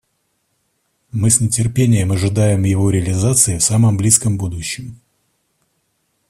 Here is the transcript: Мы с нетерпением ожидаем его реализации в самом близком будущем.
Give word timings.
Мы 1.11 1.29
с 1.29 1.41
нетерпением 1.41 2.11
ожидаем 2.11 2.63
его 2.63 2.89
реализации 2.89 3.59
в 3.59 3.63
самом 3.63 3.97
близком 3.97 4.35
будущем. 4.35 4.99